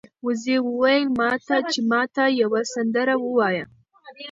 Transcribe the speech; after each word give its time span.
وزې 0.25 0.57
وویل 0.67 1.05
چې 1.71 1.79
ما 1.89 2.01
ته 2.15 2.23
یوه 2.41 2.61
سندره 2.73 3.15
ووایه. 3.23 3.65